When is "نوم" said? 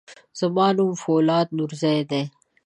0.77-0.91